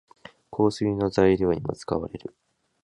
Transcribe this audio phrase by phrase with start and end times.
[0.49, 2.33] 香水の材料にも使われる。